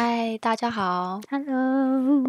[0.00, 2.22] 嗨，大家好，Hello，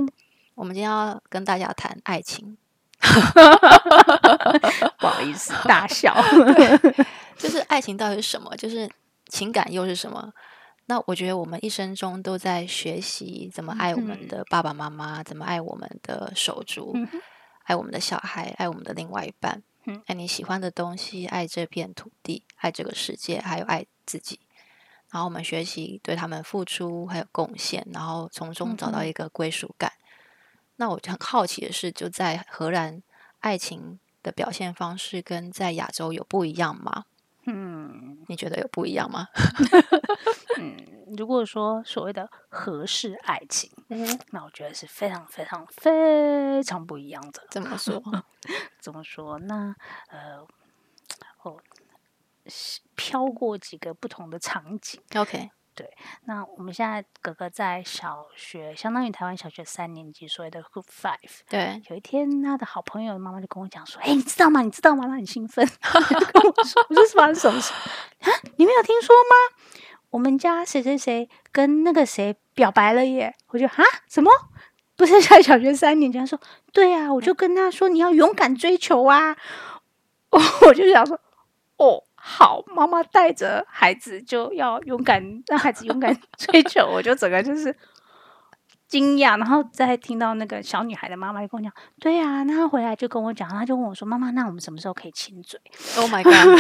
[0.56, 2.58] 我们今天要跟大家谈爱情
[4.98, 6.18] 不好意思，大笑。
[7.38, 8.58] 就是爱情到底是什么？
[8.58, 8.90] 就是
[9.28, 10.34] 情感又是什么？
[10.88, 17.08] 那我觉得我们一生中都在学习怎么爱我们的爸爸妈妈，怎么爱我们的手足，嗯
[17.66, 24.40] 爱我们的小孩，爱我们的另外一半，嗯爱你喜欢的东西，爱这片土地，爱这个世界，还有爱自己。
[25.12, 29.92] 然后我们学习对他们付出，还有贡献，然后从中找到一个归属感。
[30.76, 33.02] 那我就很好奇的是，就在荷兰，
[33.40, 37.06] 爱情的表现方式跟在亚洲有不一样吗？
[37.52, 39.28] 嗯你觉得有不一样吗？
[40.60, 40.78] 嗯，
[41.18, 47.42] 如果说所谓的合适爱情，嗯，那我觉得是非常非常非常不一样的。
[47.50, 48.02] 怎么说？
[48.80, 49.40] 怎么说？
[49.40, 49.76] 那
[50.10, 50.46] 呃，
[52.96, 55.02] 飘过几个不同的场景。
[55.16, 55.90] OK，对
[56.26, 61.40] 那我们现在哥哥在小学，相当于台湾小学三年级，所谓的 Group Five。
[61.48, 64.62] 对，有一天，他的好朋友妈妈就跟我讲说：“哎、你知道吗？
[64.62, 65.66] 你知道吗？”他很兴奋，
[66.34, 67.72] 跟我说：“我说是发生什么事
[68.22, 68.28] 啊？
[68.58, 69.56] 你没有听说吗？
[70.10, 74.32] 我们家谁谁谁跟那个谁表白了耶！”我就啊，什么？
[74.98, 76.18] 不是在小学三年级？
[76.18, 76.38] 他说
[76.74, 79.38] ：“对啊，我就跟他说你要勇敢追求啊。”
[80.30, 81.20] 我就想说
[81.78, 87.76] ：“哦，好，妈妈带着孩子就要勇敢，让孩子勇敢 追求。”我就整个就是。
[88.90, 95.62] 惊讶，然后再听到那个小女孩的妈妈就跟我讲，对呀、那她回来就跟我讲，她就问我说：“妈妈，那我们什么时候可以亲嘴
[95.96, 96.60] Oh my god！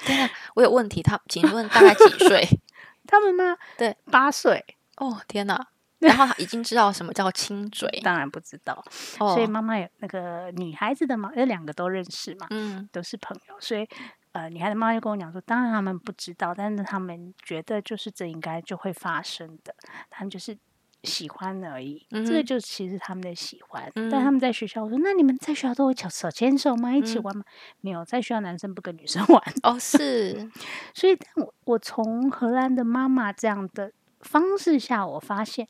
[0.00, 1.00] 天啊，我有问题。
[1.04, 2.44] 他请问大概几岁？？
[3.06, 3.56] ”他们吗？
[3.78, 4.64] 对，八岁，
[4.96, 5.68] 哦，天哪！
[6.00, 8.84] 然后他已经知道什么叫亲嘴 当然不知道，
[9.20, 13.88] 哦，所以妈妈有那个女孩子的嘛，那两个都认识嘛，嗯都是朋友，所以
[14.36, 19.74] 呃，女孩的妈妈就跟我讲说，当然他们不知道，但是他们觉得就是这应该就会发生的，
[20.10, 20.56] 他们就是。
[21.04, 23.88] 喜欢而已，这个就其实他们的喜欢。
[23.94, 26.92] 嗯但他们在学校，我说那你们在学校都会手手牵手吗？
[26.92, 27.44] 一起嗯玩吗？
[27.80, 29.40] 没有，在学校男生不跟女生 玩。
[29.62, 30.50] 哦是，
[30.92, 35.68] 所以，我我从荷兰的妈妈这样的方式下，我发现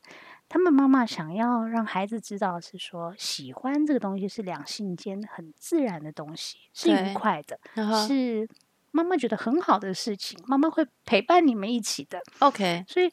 [0.49, 7.59] 他们妈妈想要让孩子知道是说，喜欢这个东西是两性间很自然的东西，是愉快的，
[8.07, 8.47] 是
[8.91, 12.21] 妈妈觉得很好的事情，妈妈会陪伴你们一起的。
[12.39, 13.09] OK，所以。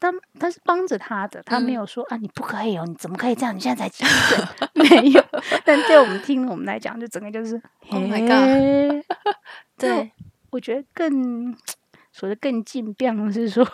[0.00, 3.56] 他他是帮着他的，他没嗯有说、啊，你不可以哦，你怎么可以这样？
[3.56, 4.36] 你现在才几岁？
[4.74, 5.24] 没有，
[5.64, 7.54] 但对我们听我们来讲，就整个就是
[7.88, 9.02] Oh my God！
[9.78, 10.12] 对，
[10.50, 11.56] 我觉得更
[12.12, 13.64] 说的更近 变的是说，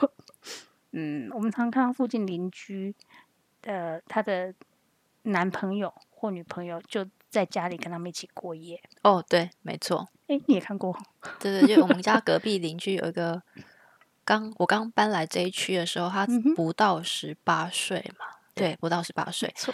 [0.92, 2.94] 嗯，我们常看到附近邻居
[3.62, 4.52] 呃他的
[5.22, 8.82] 男朋友或女朋友就在家里跟他们一起过夜。
[9.02, 10.96] 哦对，没错，哎，你也看过？
[11.38, 13.42] 对对，就我们家 隔壁邻居有一个，
[14.24, 19.52] 刚我刚搬来这一区的时候，他不到十八岁嘛，对，不到十八岁。
[19.56, 19.72] 错，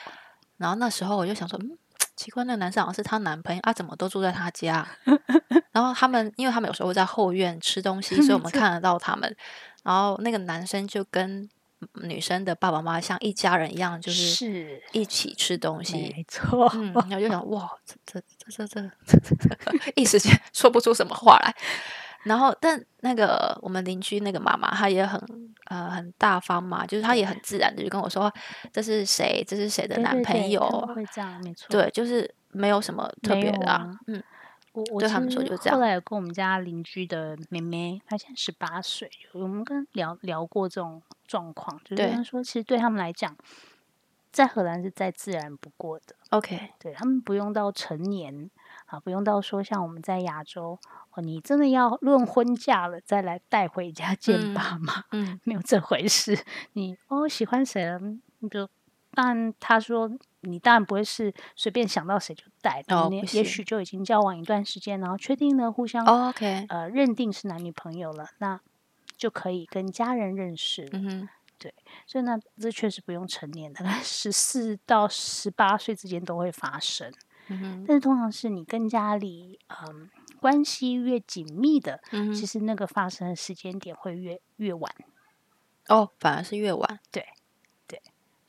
[0.59, 1.79] 然后那时候我就想说，嗯，
[2.15, 4.87] 奇怪，那个男生好像是她男朋友啊，怎么都住在她家？
[5.73, 9.35] 然后他们，因为他们有时候会在后院吃东西，所以我们看得到他们。
[9.87, 11.49] 然后那个男生就跟
[12.03, 16.13] 女生的爸爸妈妈像一家人一样，就是是一起吃东西。
[16.17, 18.21] 没错，嗯，然后就想，哇，这这
[18.51, 21.55] 这这这这，一时间 说不出什么话来。
[22.25, 25.21] 然后，但那个我们邻居那个妈妈，她也很
[25.67, 28.33] 呃很大方嘛，就是她也很自然的就跟我说，
[28.73, 31.69] 这是谁，这是谁的男朋友，对他们会这样，没错。
[31.69, 34.21] 对，就是没有什么特别的啊啊，嗯，
[34.77, 35.79] 我我对他们说就这样。
[35.79, 43.35] 后来有跟我们家邻居的妹妹，她现在十八岁，我们跟聊聊过这种状况，就是说，其实对他们来讲，
[44.31, 48.51] 在荷兰是再自然不过的，OK，对他们不用到成年
[48.85, 50.79] 啊，不用到说像我们在亚洲，
[51.15, 55.41] 哦，你真的要论婚嫁了再来带回家见嗯爸妈， 嗯。
[55.45, 56.39] 没有这回事。
[56.75, 57.99] 你哦喜欢谁了，
[58.41, 58.69] 你就
[59.15, 60.11] 当然他说
[60.47, 68.61] 你当然不会是随便想到谁就带的，你也许就已经交往一段时间，然后确定了互相、哦，OK，呃认定是男女朋友了，那
[69.17, 70.91] 就可以跟家人认识了。
[70.95, 71.29] 嗯哼，
[72.07, 77.13] 所以呢这确实不用成年的，十四到十八岁之间都会发生。
[77.49, 80.09] 嗯哼，但是通常是你跟家里嗯
[80.41, 84.93] 关系越紧密的，嗯，其实那个发生的时间点会越越晚。
[85.89, 87.01] 哦，反而是越晚，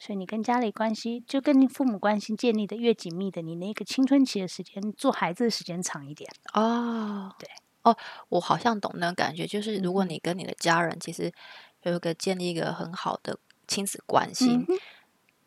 [0.07, 6.31] 所以你跟家里关系，就跟你父母关系建立的越紧密的，你那个青春期的时间，做孩子的时间长一点。
[6.53, 7.49] 哦，对，
[7.81, 7.97] 哦，
[8.29, 11.29] 我好像懂那个感觉，就是如果你跟你的家人其实
[11.83, 13.37] 有一个建立一个很好的
[13.67, 14.65] 亲子关系，嗯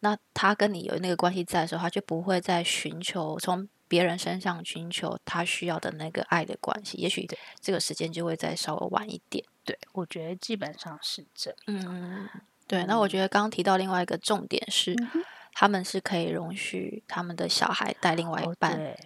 [0.00, 7.26] 那他跟你有那个关系在的时候，他就不会再寻求从别人身上寻求他需要的那个爱的关系，也许
[7.62, 9.42] 这个时间就会再稍微晚一点。
[9.64, 11.58] 对，我觉得基本上是这样。
[11.66, 12.28] 嗯，
[12.70, 18.96] 对，那我觉得刚刚提到另外一个重点是，嗯他们是可以容许他们的小孩带另外一哦半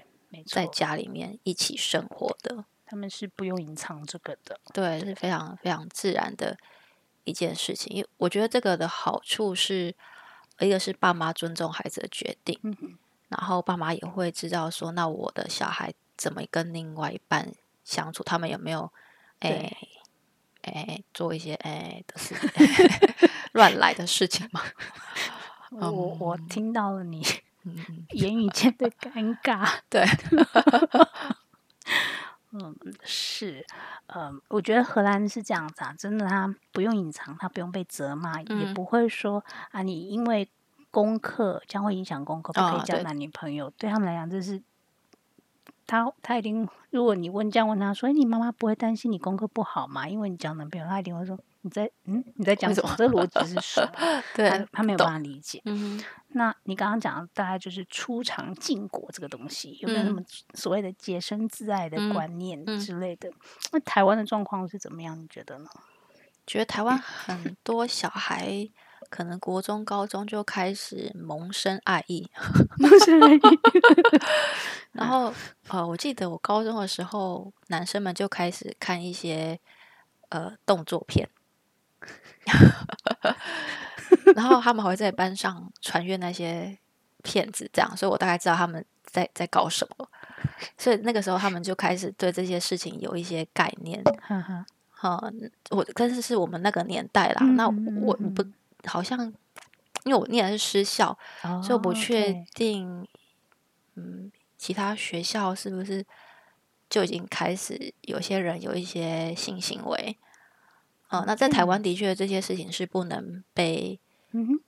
[0.46, 4.60] 在，家里面一起生活的，他们是不用隐藏这个的。
[4.74, 6.58] 对，是非常非常自然的
[7.24, 7.96] 一件事情。
[7.96, 9.94] 因为我觉得这个的好处是，
[10.60, 12.98] 一个是爸妈尊重孩子的决定，嗯，
[13.30, 17.50] 然后爸妈也会知道说，那我的小孩怎么跟另外一半
[17.82, 18.92] 相处，他们有没有
[19.40, 19.74] 对
[20.60, 22.34] 哎哎做一些哎的事
[23.54, 24.60] 乱来的事情吗？
[25.70, 25.90] 我
[26.20, 27.22] 我听到了你
[28.10, 29.68] 言语间的尴尬。
[29.88, 30.02] 对，
[32.52, 33.66] 嗯，是，
[34.06, 40.48] 嗯，我觉得荷兰是这样子啊，真的，他不用隐藏，他不用被责骂，也嗯不会说啊，你因为
[40.90, 43.70] 功课将会影响功课，不可以交男女朋友。
[43.70, 44.62] 对他们来讲，这是
[45.86, 50.08] 他他一定，如果你问这样问他说，哎，你妈妈不会担心你功课不好吗？
[50.08, 52.94] 因为你交男朋友，他一定会说你在嗯你在讲什什么？
[52.98, 53.92] 这逻辑是什么？
[54.36, 55.62] 对他，他没有办法理解。
[55.64, 60.22] 嗯，那你刚刚讲的大概就是出场禁果这个东西，有没有什嗯么
[60.52, 63.30] 所谓的洁身自爱的嗯观念嗯之类的？
[63.72, 65.18] 那台湾的状况是怎么样？
[65.18, 65.70] 你觉得呢？
[66.46, 68.68] 觉得台湾很 多小孩
[69.08, 72.28] 可能国中、高中就开始萌生爱意
[72.78, 73.40] 萌生爱意，
[74.92, 75.32] 然后
[75.68, 79.58] 呃，我记得我高中的时候，男生们就开始看一些
[80.28, 81.28] 呃动作片，
[84.34, 86.76] 然后他们还会在班上传阅那些
[87.22, 90.08] 片子，这样，所以我大概知道他们在在搞什么。
[90.78, 94.02] 所以那个时候，他们就开始对这些事情有一些概念。
[94.22, 95.32] 哈哈，哈，
[95.70, 97.44] 我但是是我们那个年代啦。
[97.56, 98.44] 那嗯嗯嗯我嗯不
[98.86, 99.18] 好像，
[100.04, 101.16] 因为我念的是师校，
[101.62, 103.06] 所以我不哦确定，
[103.96, 106.04] 嗯，其他学校是不是
[106.88, 110.16] 就已经开始有些人有一些性行为？
[111.20, 113.98] 呃，那在台湾的确这些事情是不能被，
[114.32, 114.60] 嗯哼，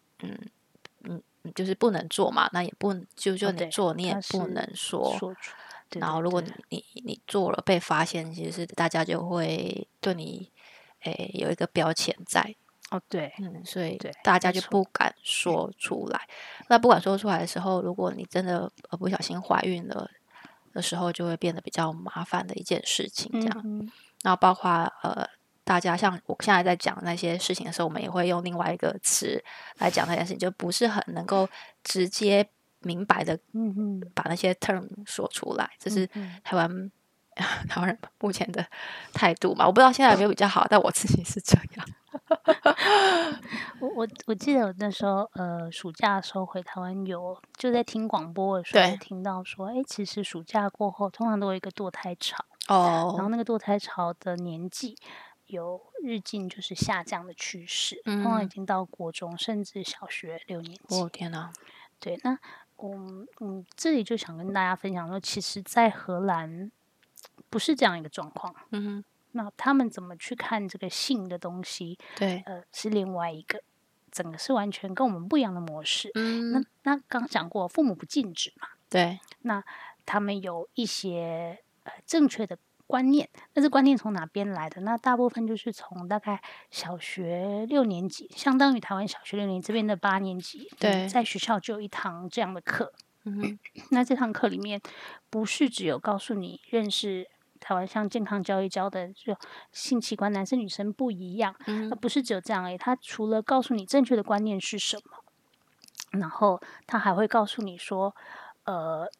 [1.04, 1.22] 嗯
[1.54, 2.48] 就是不能做嘛。
[2.52, 5.16] 那也不就就你做，你也不能说。
[5.18, 5.52] 说出。
[5.88, 10.50] 对然后，如果你你你做了被发现，其实是大家就会对你，
[11.04, 12.56] 诶有一个标签在，
[12.90, 16.28] 哦对，嗯，所以大家就不敢说出来。
[16.68, 20.10] 那不敢说出来的时候，如果你真的呃不小心怀孕了
[20.72, 23.30] 的时候，就会变得比较麻烦的一件事情。
[23.40, 23.88] 这样，嗯
[24.22, 24.68] 然后包括
[25.04, 25.24] 呃，
[25.66, 29.44] 大家像我现在在讲那些事情的时候，我们也会用另外一个词
[29.78, 31.46] 来讲那件事情，就不是很能够
[31.82, 32.48] 直接
[32.80, 36.06] 明白的嗯嗯，把那些 term 说出来，这是
[36.42, 36.90] 台湾。
[37.68, 38.64] 台湾人目前的
[39.12, 41.86] 态度嘛，我不知道现在有没有比较好，但我自己是这样。
[43.78, 54.96] 我我我记得我那时候呃暑假的时候回台湾游就在听广播的时候听到说，哎，其实暑假过后通常都有一个堕胎潮哦，然后哦，那个堕胎潮的年纪
[55.46, 61.00] 有日进就是下降的趋势，通常已嗯经到国中甚至小学六年级。
[61.00, 61.52] 哦天哪，
[62.00, 62.38] 对，那
[62.76, 62.94] 我
[63.40, 66.70] 嗯这里就想跟大家分享说，其实，在荷兰
[67.48, 68.54] 不是这样一个状况。
[68.70, 71.98] 嗯哼，那他们怎么去看这个性的东西？
[72.16, 73.62] 对，呃，是另外一个，
[74.10, 76.10] 整个是完全跟我们不一样的模式。
[76.14, 79.64] 嗯，那那刚讲过，父母不禁止嘛，对，那
[80.04, 84.80] 他们有一些呃正确的观念，那这观念从哪边来的？
[84.82, 86.40] 那大部分就是从大概
[86.70, 92.92] 小学六年级，相当于台湾小学六年级这边的八年级，嗯对在学校就有一堂这样的课。
[93.24, 93.58] 嗯，
[93.90, 94.80] 那这堂课里面
[95.28, 97.28] 不是只有告诉你认识
[97.58, 99.36] 台湾像健康教育教的，就
[99.72, 102.78] 性器官男生女生不一样，嗯那不是只有这样而已。
[102.78, 105.24] 他除了告诉你正确的观念是什么，
[106.12, 108.14] 然后他还会告诉你说，
[108.62, 109.10] 呃，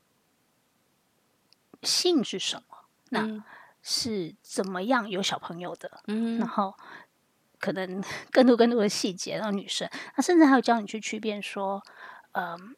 [1.82, 2.78] 性是什么，
[3.10, 3.42] 那嗯
[3.88, 6.74] 是怎么样有小朋友的，嗯然后
[7.60, 8.02] 可能
[8.32, 11.80] 更多更多的细节，然后女生，那甚至还有教你去区辨说，
[12.32, 12.74] 嗯、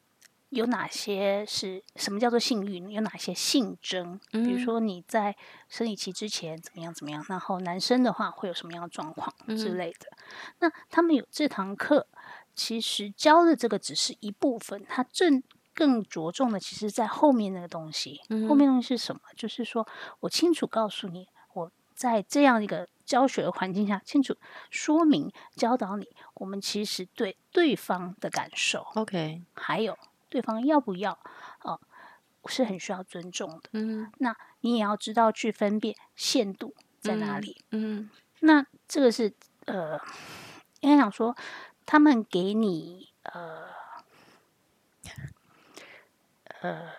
[0.51, 5.35] 有哪些是什么叫做性欲，有哪些性征，比如嗯说你在
[5.71, 10.15] 生理期之前怎么样怎么样，然后男生的话会有什么样的状况之嗯类的。
[10.59, 12.07] 那他们有这堂课，
[12.55, 15.43] 其实教的这个只是一部分，他正。
[15.79, 18.21] 更着重的，其实在后面那个东西。
[18.49, 19.21] 后面东西是什么？
[19.37, 19.87] 就是说
[20.19, 24.37] 我清楚告诉你，我在这样一个教学的环境下，清楚
[24.71, 29.97] 说明、教导你，我们其实对对方的感受，，OK，还有
[30.29, 31.17] 对方要不要，
[31.63, 31.81] 哦、
[32.47, 33.71] 是很需要尊重的。
[33.73, 37.65] 嗯那你也要知道去分辨限度在哪嗯里。
[37.71, 39.33] 嗯那这个是
[39.67, 40.01] 呃，
[40.81, 41.37] 应该想说，
[41.87, 43.78] 他们给你呃
[46.61, 46.91] 呃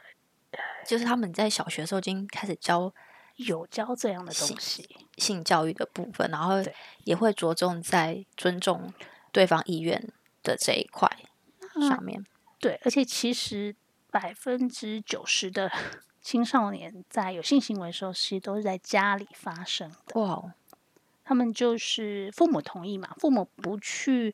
[0.86, 2.92] 就是他们在小学的时候已经开始教
[3.36, 6.56] 有教这样的东西，性教育的部分，然后
[7.04, 8.94] 也会着重在尊重
[9.32, 10.12] 对方意愿
[10.42, 11.10] 的这一块
[11.88, 12.26] 上面。
[12.60, 13.76] 对，而且其实
[14.10, 15.72] 百分之九十的
[16.22, 20.20] 青少年在有性行为的时候，其实都是在家里发生的。
[20.20, 20.54] 哇哦，
[21.24, 24.34] 他们就是父母同意嘛，父母不去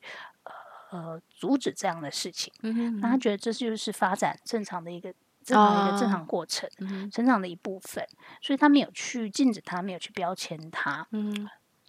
[0.96, 5.12] 呃阻止这样的事情，嗯哼那他觉得这就是发展正常的一个
[5.44, 8.06] 正常的一个正哦常过程，嗯成长的一部分，
[8.40, 11.48] 所以他没有去禁止他，没有去标签他，嗯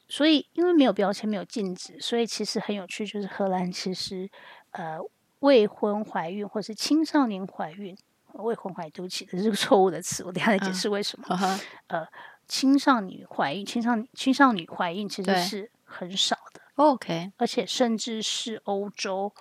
[0.09, 4.29] 所以因为没有标签，没有禁止，所以其实很有趣，就是荷兰其实
[4.71, 4.97] 呃
[5.39, 7.97] 未婚怀孕或是青少年怀孕，
[8.33, 11.35] 未婚怀孕对不起，这是个错误的词，我等下来解嗯释为什么。
[11.35, 11.59] 呵
[11.89, 12.07] 呵。
[12.47, 16.36] 青少年怀孕，青少青少年怀孕其实是很少的，
[16.77, 19.33] ，OK，而且甚至是欧洲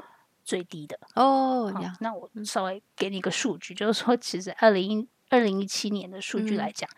[0.44, 0.98] 最低的。
[1.14, 6.58] 哦，那我稍微给你一个数据，就是说，其实二零二零一七年的数据嗯。
[6.58, 6.90] 来讲，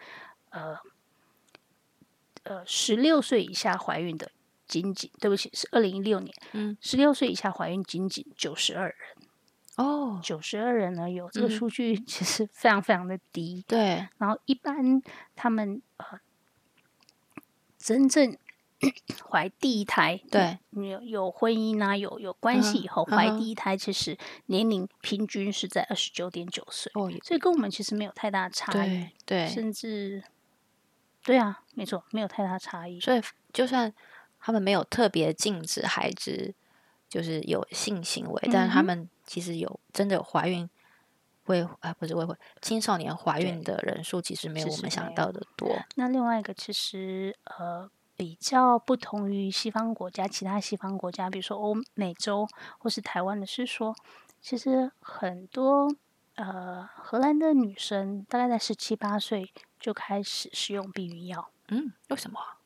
[0.51, 0.77] 呃
[2.45, 4.31] 呃，十六岁以下怀孕的
[4.67, 8.97] 仅仅，对不起，是二零一六年，嗯，十六岁以下怀孕仅仅九十二人，
[9.77, 11.51] 哦，九十二人呢有这个嗯。
[11.51, 13.65] 数据其实非常非常的低。
[13.69, 15.03] 对，然后一般
[15.37, 16.21] 他们呃
[17.77, 18.37] 真正
[19.31, 24.17] 怀第一胎，对，有有婚姻啊，有有关系嗯以后怀第一胎，其实
[24.47, 30.23] 年龄平均是在二十九点九岁，哦，所以跟我们其实没有太大差异对，对，甚至
[31.25, 33.01] 对啊，没错，没有太大差异。
[33.01, 33.21] 所以
[33.53, 33.93] 就算
[34.39, 36.55] 他们没有特别禁止孩子
[37.09, 40.69] 就是有性行为，但是他们其实有真的有怀孕
[41.47, 45.77] 未啊不是未婚青少年怀孕的人数，其实没有我们想到的多。
[45.97, 52.49] 那另外一个其实呃比较不同于西方国家，其他西方国家，比如说欧美洲
[52.79, 53.95] 或是台湾的，是说
[54.43, 55.89] 其实很多
[56.35, 62.59] 呃荷兰的女生大概在十七八岁就开始使用避孕药，嗯，为什么啊？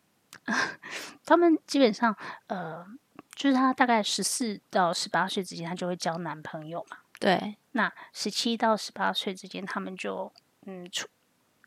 [1.26, 2.16] 她们基本上
[2.46, 2.86] 呃
[3.34, 6.96] 就是她大概十四到十八岁之间，她就会交男朋友嘛。
[7.20, 10.32] 对，那十七到十八岁之间，他们就
[10.66, 11.06] 嗯除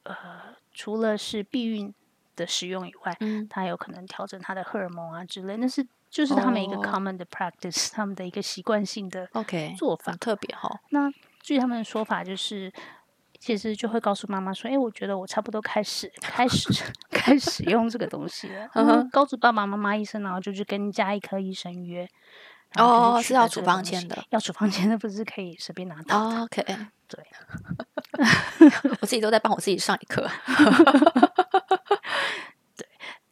[0.04, 1.94] 呃除了是避孕
[2.36, 10.20] 的使用以外，嗯，他有可能调整他的荷尔蒙啊之类，那是就是他们一个哦 common 的 practice，、他们的一个习惯性的 OK，做法很。
[10.20, 10.70] 特别哈。
[10.90, 11.12] 那
[11.42, 12.72] 据他们的说法，就是
[13.40, 16.70] 其实就会告诉妈妈说：“哎，我觉得我差不多开始开始
[17.12, 18.68] 开始用这个东西了。
[19.12, 22.08] 告诉爸爸妈妈、医生，然后就去跟家医科医生约。
[22.78, 24.24] 哦，是要处方签的。
[24.30, 26.38] 要处方签的，不是可以随便拿到的。
[26.38, 26.66] 哦 OK，
[27.08, 27.24] 对，
[29.00, 30.28] 我自己都在帮我自己上一课。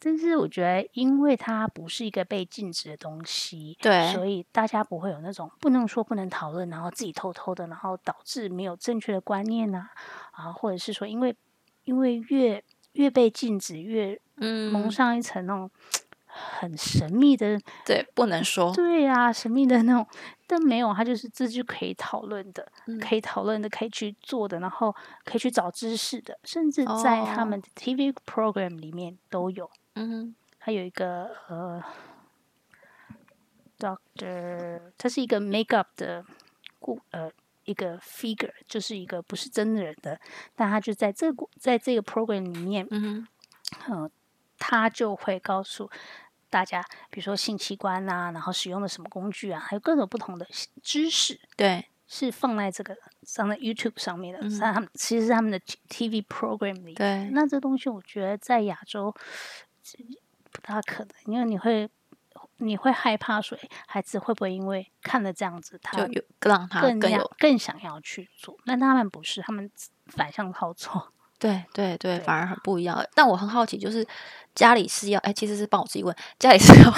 [0.04, 9.88] 但是我觉得，因为它不是一个被禁止的东西，对所以大家不会有那种不能说、不能讨论，然后自己偷偷的，然后导致没有正确的观念呐、
[10.32, 11.34] 啊，或者是说，因为
[11.84, 15.70] 因为越越被禁止，越蒙嗯，上一层那种
[16.26, 18.74] 很神秘的，对，不能说。
[18.74, 20.06] 对呀、神秘的那种，
[20.46, 24.94] 但没有，它就是这就可以讨论的，嗯可以讨论的，可以去做的，然后
[25.24, 29.70] 可以去找知识的，甚至在他哦们的 TV program 里面都有。
[29.94, 31.82] 嗯哼，他有一个呃
[33.78, 36.24] ，Doctor，他是一个 makeup 的
[36.78, 37.30] 故呃
[37.64, 40.20] 一个 figure，就是一个不是真的人的，
[40.54, 43.26] 但他就在这个在这个 program 里面，嗯
[44.58, 45.90] 他就会告诉
[46.48, 50.46] 大家，比如说性器官啊，然后使用的什么工具啊，还有各种不同的
[50.82, 51.40] 知识。
[51.56, 52.96] 对，是放在这个
[53.26, 55.58] 放在 YouTube 上面的，嗯是他们其实是他们的
[55.88, 56.94] TV program 里。
[56.94, 57.28] 对。
[57.32, 59.63] 那这东西我觉得在亚洲这
[60.52, 61.88] 不大可能，因为你会
[62.58, 68.56] 你会害怕说，诶孩子会不会因为看了这样子，他就有让他更有更想要去做？
[68.64, 69.70] 那他们不是，他们
[70.06, 71.12] 反向操作。
[71.38, 73.04] 对对对，对反而很不一样。
[73.14, 74.06] 但我很好奇，就是
[74.54, 76.90] 家里是要哎，其实是帮我自己问，家里是要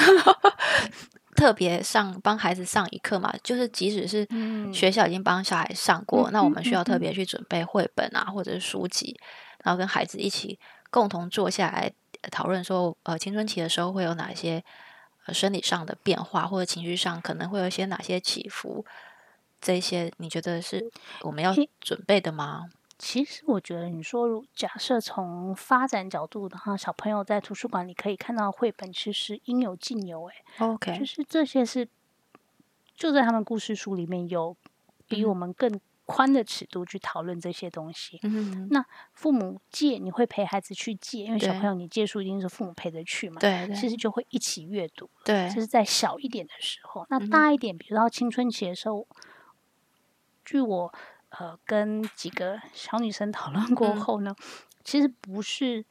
[1.35, 3.35] 特别上帮孩子上一课嘛？
[3.43, 9.19] 就是即使是嗯学校已经帮小孩上过，嗯那我们需要特别去准备绘本啊，或者是书籍，
[9.65, 10.59] 然后跟孩子一起
[10.91, 14.63] 共同坐下来呃讨论说，呃，青春期的时候会有哪些
[15.27, 18.85] 呃生理上的变化，或者情绪上可能会有一些哪些起伏。
[19.61, 20.91] 这些你觉得是
[21.23, 22.71] 我们要诶准备的吗？
[22.99, 30.29] 其实我觉得，你说如假设从发展角度的话，小朋友在图书馆里可以看到绘本，其实应有尽有。
[30.29, 31.89] 哎，OK，就是这些是
[32.95, 34.57] 就在他们故事书里面有
[35.09, 38.19] 比我们更宽的尺度去讨论这些东西。
[38.23, 38.83] 嗯，那
[39.13, 43.39] 父母借，你会陪孩子去借，因为小朋友你借书一定是父母陪着去嘛。
[43.41, 47.05] 对对其实就会一起阅读，对这是在小一点的时候。
[47.11, 49.07] 那大一点，比如到青春期的时候，
[50.45, 50.95] 据我
[51.31, 54.35] 呃跟几个小女生讨论过嗯后呢，
[54.85, 55.85] 其实不是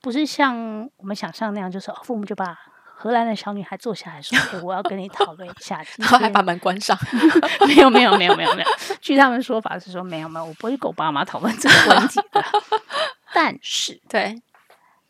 [0.00, 2.58] 不是像我们想象那样，就是、哦、父母就把
[3.02, 5.82] 荷兰的小女孩坐下来说：“哎，我要跟你讨论一下。
[5.96, 6.94] ”然后还把门关上。
[7.66, 8.68] 没有没有没有没有没有。
[9.00, 12.44] 据他们说法是说没有没有，我不会跟我爸妈讨论这个问题的。
[13.32, 14.42] 但是对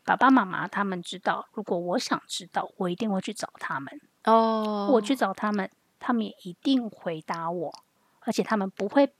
[0.05, 4.01] 爸爸妈妈他们知道，如果我想知道，我一定会去找他们。
[4.23, 5.69] 哦，我去找他们，
[5.99, 7.75] 他们也一定回答我，
[8.21, 9.13] 而且他们不会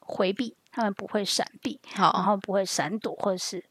[0.00, 3.64] 回避，他们不会闪避，然，后不会闪躲，或者是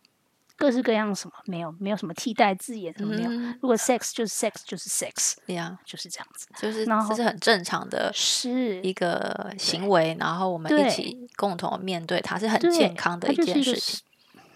[0.64, 3.30] 各式各样什么没有没有什么替代字眼，什么没有。
[3.30, 6.48] 嗯如果 sex 就是 sex 就是 sex，对呀，就是这样子。
[6.58, 14.00] 就是然后这是很正常的是一个行为，然后我们一起共同面对它，是很健康的一件事情。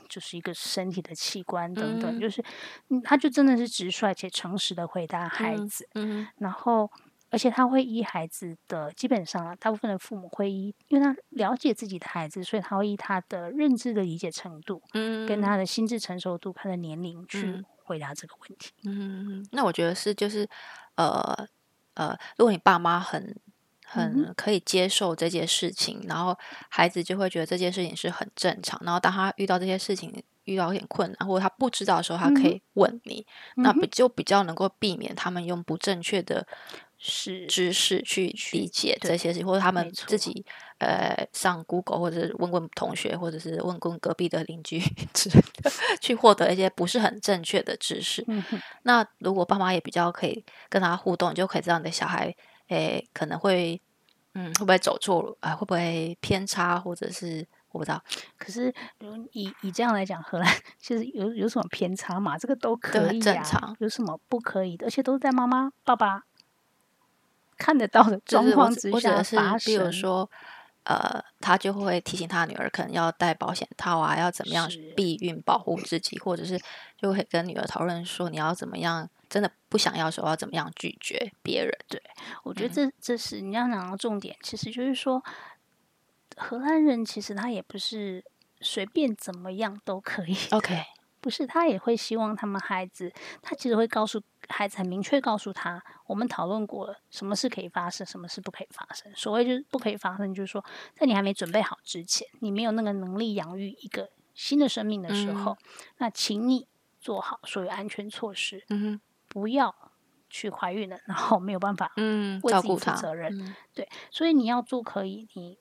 [0.07, 2.41] 就是一个身体的器官等等，嗯就是
[2.87, 6.89] 嗯他就真的是直率且诚实的回答孩嗯子，嗯然后
[7.29, 18.71] 而且他会依孩子的，基本上啊，大部分的父母会依，因为他了解自己的孩子，所以他会依他的认知的理解程度，嗯，跟他的心智成熟度、他的年龄去嗯回答这个问题。
[18.85, 20.47] 嗯，那我觉得是就是
[20.95, 21.47] 呃
[21.95, 26.37] 呃，如果你爸妈很嗯很可以接受这件事情，然后
[26.69, 28.79] 孩子就会觉得这件事情是很正常。
[28.83, 36.45] 然后当他遇到这些事情遇到一点困难，或者他不知道的时候，他可嗯以问你，那嗯哼比就比较能够避免他们用不正确的
[36.99, 40.45] 是知识去去理解这些事情，或者他们自己
[40.79, 44.79] 呃上 Google 或者是问问同学，或者是问问隔壁的邻居
[45.13, 48.23] 之类的，去获得一些不是很正确的知识。
[48.27, 48.43] 嗯，
[48.83, 52.35] 那如果爸妈也比较可以跟他互动，你就可以知道你的小孩，
[52.69, 53.79] 诶，可能会，
[54.33, 58.03] 嗯，会不会走错路啊、会不会偏差，或者是我不知道，
[58.39, 62.37] 可是如以以这样来讲，荷兰其 实有有什么偏差嘛？
[62.37, 64.87] 这个都可以啊，正常有什么不可以的？
[64.87, 66.23] 而且都是在妈妈、爸爸
[67.57, 69.35] 看得到的 状况之下是，
[69.65, 69.91] 比如。
[69.91, 70.29] 说，
[70.83, 76.57] 呃，他就会提醒他女儿可能要戴保险套啊，要怎么样避孕保护自己，或者是
[76.97, 81.77] 就会跟女儿讨论说你要怎么样，真的不想要的时候要怎么样拒绝别人。
[81.89, 82.01] 对
[82.43, 85.21] 我觉得嗯这这是你要讲到重点，其实就是说，
[86.37, 88.23] 荷兰人其实他也不是
[88.61, 90.81] 随便怎么样都可以，OK，
[91.19, 99.11] 不是他也会希望他们孩子，他其实会告诉孩子很明确告诉他，我们讨论过了，什么事可以发生，什么事不可以发生。
[99.15, 100.63] 所谓就是不可以发生，就是说
[100.95, 105.57] 在你还没准备好之前，你没有那个能力养育一个新的生命的时候，
[105.97, 106.67] 那请你
[106.99, 109.73] 做好所有安全措施，嗯，不要
[110.29, 113.55] 去怀孕了，然后没有办法嗯，为自己照顾他，负责任。
[113.73, 115.57] 对所以你要做可以，你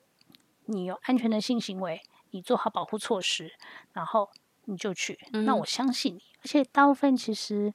[0.65, 3.51] 你有安全的性行为，你做好保护措施，
[3.93, 4.29] 然后
[4.67, 5.17] 你就去。
[5.31, 7.73] 那嗯我相信你，而且大部分其实，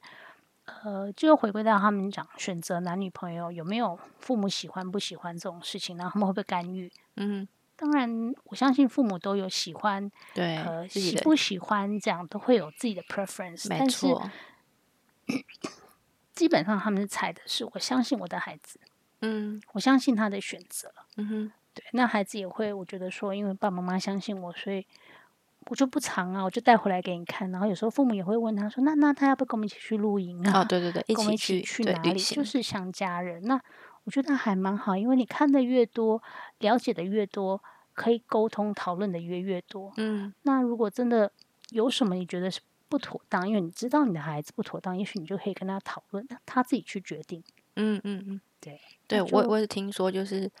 [0.65, 6.91] 呃，就回归到他们讲选择男女朋友有没有父母喜欢不喜欢这种事情，然后他们会不会干预？
[7.15, 14.29] 嗯，当然，我相信父母都有喜欢，对，呃，喜不喜欢这样都会有自己的 preference，没错，
[16.33, 18.79] 基本上他们是猜的是，我相信我的孩子，
[19.21, 20.93] 嗯我相信他的选择。
[21.17, 24.85] 嗯哼，对，那孩子也会，我觉得说，因为爸爸妈妈相信我，所以
[25.67, 27.49] 我就不藏啊，我就带回来给你看。
[27.51, 30.61] 然后有时候父母也会问他说：“那那他要不要跟我们一起去露营啊？
[30.61, 32.19] 哦，对对对，一跟我一起去哪里？
[32.19, 33.59] 就是像家人。”那
[34.03, 36.21] 我觉得还蛮好，因为你看的越多，
[36.59, 37.61] 了解的越多，
[37.93, 39.91] 可以沟通讨论的越越多。
[39.97, 41.31] 嗯那如果真的
[41.69, 47.43] 有什么你觉得是不妥当，因为你知道你的孩子不妥当，也许你就可以跟他讨论，让他自己去决定。
[47.75, 50.51] 嗯嗯嗯，对，对我我也是听说，就是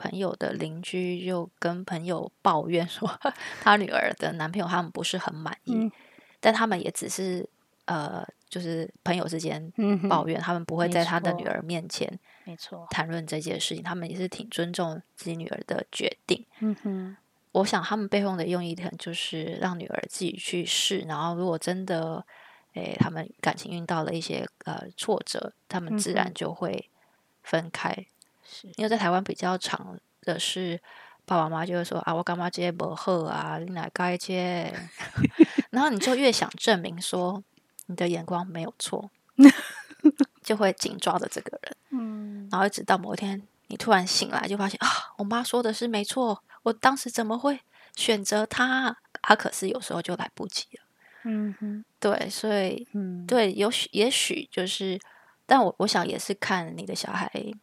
[0.00, 3.06] 朋友的邻居就跟朋友抱怨说，
[3.60, 5.92] 他女儿的男朋友他们不是很满意，嗯
[6.40, 7.46] 但他们也只是
[7.84, 9.70] 呃，就是朋友之间
[10.08, 12.08] 抱怨，他们不会在他的女儿面前
[12.44, 12.86] 没错。
[12.90, 16.42] 谈论这件事情，他们也是挺尊重自己女儿的决定。
[16.60, 17.16] 嗯哼，
[17.52, 22.24] 我想他们背后的用意可能就是让女儿自己去试，然后如果真的，
[22.72, 26.88] 诶，他们感情遇到了一些呃挫折，他们自然就会
[27.42, 27.92] 分开。
[27.92, 28.06] 是
[28.76, 30.80] 因为在台湾比较常的是，
[31.24, 34.72] 爸爸妈妈就会说啊，我干嘛这些不喝啊，你哪该接，
[35.70, 37.42] 然后你就越想证明说
[37.86, 39.10] 你的眼光没有错，
[40.42, 42.48] 就会紧抓着这个人，嗯。
[42.50, 47.60] 然后一直到某一天你突然醒来，就发现啊，我妈说的是没错，我当时怎么会
[47.94, 48.96] 选择他？
[49.20, 50.82] 啊，可是有时候就来不及了。
[51.24, 54.98] 嗯哼，对，所以嗯，对，有许也许就是，
[55.44, 57.60] 但我我想也是看你的小孩嗯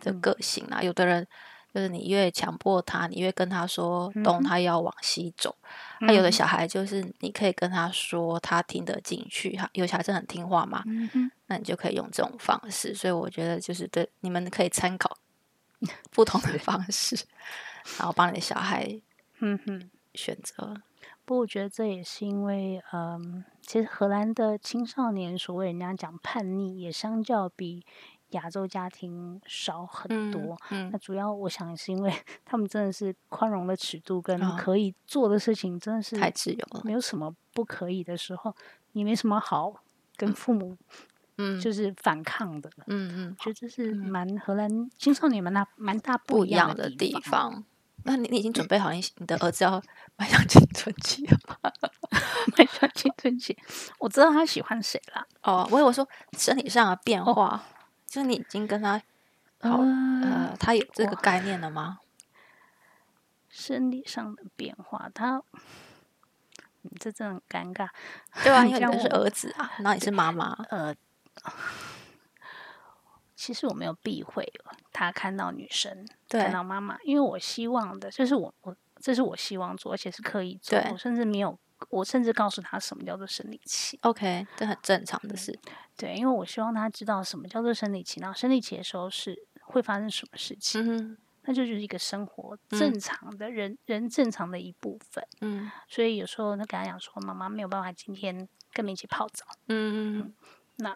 [0.00, 0.82] 的个性啦。
[0.82, 1.26] 有的人
[1.74, 5.56] 就是你越强迫他，你越跟他说东，他要往西走。
[6.00, 9.56] 那有的嗯小孩就是你可以跟他说，他听得进去。
[9.56, 10.82] 他有小孩真的很听话嘛，
[11.46, 12.94] 那你就可以用这种方式。
[12.94, 15.16] 所以我觉得就是对你们可以参考
[16.12, 17.16] 不同的方式，
[17.98, 19.00] 然后帮你的小孩
[19.40, 20.74] 嗯哼，选择。
[21.24, 27.86] 不过我觉得这也是因为，嗯，其实荷兰的青少年所谓人家讲叛逆，也相较比
[28.32, 30.56] 亚洲家庭少很嗯多。
[30.70, 32.12] 嗯那主要我想也是因为
[32.44, 38.54] 他们真的是宽容的尺度跟啊可以做的事情真的是太自由了，没有什么不可以的时候，
[38.92, 39.74] 你没什么好
[40.16, 40.76] 跟父母
[41.38, 42.70] 嗯就是反抗的。
[42.88, 44.68] 嗯嗯，觉得这是蛮荷兰
[44.98, 47.52] 青少年蛮大蛮大不一样的的地方。
[47.52, 47.64] 方。
[48.04, 49.80] 那你你已经准备好你你的儿子要
[50.16, 51.70] 迈向青春期了吗？
[52.58, 53.56] 蛮喜欢青春期，
[54.00, 55.24] 我知道他喜欢谁了。
[55.44, 56.04] 哦，我我说
[56.36, 57.64] 身体上的变哦化，
[58.12, 58.98] 就是你已经跟他
[59.62, 59.86] 好呃
[60.22, 61.98] 呃，，他有这个概念了吗？
[63.48, 65.42] 生理上的变化，他，
[66.82, 67.88] 嗯，这真的很尴尬。
[68.44, 70.94] 对啊，你 因为你的是儿子啊，然后你是妈妈， 呃，
[73.34, 74.52] 其实我没有避讳
[74.92, 81.58] 他看到女生，看到妈妈，因为我希望的，这是我我这是我希望做，而且是刻意做我甚至没有，
[81.90, 83.98] 我甚至告诉他什么叫做生理期。
[84.02, 85.58] OK，这很正常的事。
[85.96, 95.26] 对，因为我希望他知道什么叫做生理期，然后生理期的时候是会发生什么事情，嗯那就就是一个生活嗯正常的人、人正常的一部分。
[95.40, 99.44] 嗯所以有时候他跟他讲说，妈妈没有办法今天跟你一起泡澡。
[99.68, 100.32] 嗯
[100.78, 100.94] 嗯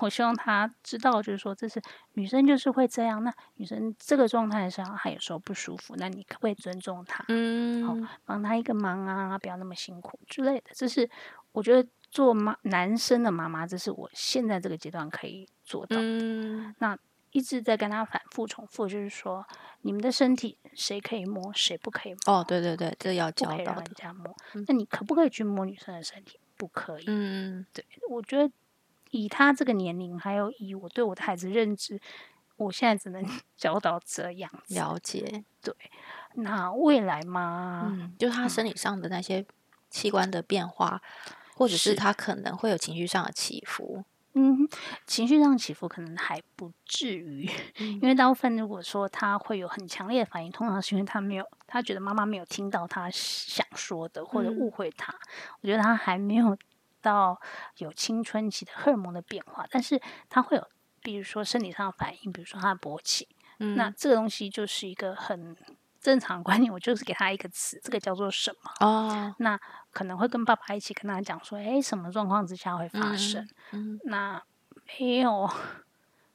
[0.00, 1.80] 我希望他知道，就是说，这是
[2.14, 3.22] 女生就是会这样。
[3.22, 7.94] 那女生这个状态上，她有时候不舒服，那你可不可以尊重她，嗯好
[8.24, 10.70] 帮她一个忙啊，不要那么辛苦之类的？
[10.72, 11.08] 这是
[11.52, 15.96] 我觉得做妈男生的妈妈，这是我现在这个阶段可以做到。
[16.00, 16.98] 嗯那
[17.32, 19.44] 一直在跟他反复重复，就是说，
[19.82, 23.84] 你们的身体谁可以摸，谁不可以摸，哦，对对对，这要教导人。
[23.96, 24.34] 家摸。
[24.54, 26.38] 嗯那你可不可以去摸女生的身体？
[26.56, 27.04] 不可以。
[27.08, 28.48] 嗯对，我觉得
[29.14, 32.00] 以他这个年龄，还有以我对我的孩子认知，
[32.56, 33.24] 我现在只能
[33.56, 34.74] 教导这样子。
[34.74, 35.44] 了解。
[35.62, 35.74] 对
[36.34, 39.46] 那未来嘛，嗯，就是他生理上的那些
[39.88, 41.00] 器官的变化，
[41.54, 44.04] 或者是是他可能会有情绪上的起伏。
[44.36, 44.68] 嗯，
[45.06, 47.48] 情绪上起伏可能还不至于，
[47.78, 55.14] 因为大部分如果说他会有很强烈的反应，通常是因为他没有，他觉得妈妈没有听到他想说的，或者嗯误会他。
[55.62, 56.58] 我觉得他还没有
[57.04, 57.40] 到
[57.76, 60.68] 有青春期的荷尔蒙的变化，但是他会有，
[61.02, 65.54] 比如说生理上的反应，比如说他的勃起，嗯那这个东西就是一个很
[66.00, 68.86] 正常的观念，我就是给他一个词，这个叫做什么？
[68.86, 69.58] 哦，那
[69.92, 73.46] 可能会跟爸爸一起跟他讲说，诶，什么状况之下会发生？
[73.72, 74.42] 嗯，那
[74.98, 75.48] 没有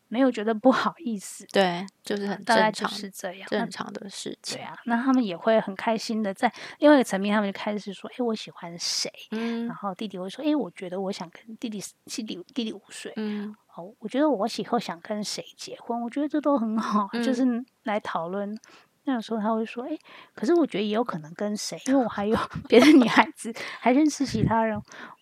[0.10, 3.48] 没有觉得不好意思，对，就是很大概就正常是这样。
[3.50, 4.58] 正常的事情。
[4.58, 9.12] 对啊，那他们也会很开心的，在另外一个层面，他们就开始说，诶，我喜欢谁？
[9.32, 17.46] 嗯然后弟弟会说，诶，我觉得我想跟弟弟弟弟弟弟五岁，嗯哦，我觉得我以后想跟谁结婚，我觉得这都很好，就是
[17.84, 18.58] 来讨论。
[19.06, 19.98] 那有时候他会说：“诶，
[20.36, 24.80] 可是我觉得也有可能跟谁，因为我还有 别的女孩子，还认识其他人，